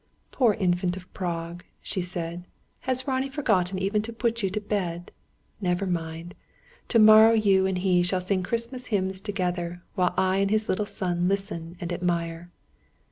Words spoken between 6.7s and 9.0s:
To morrow you and he shall sing Christmas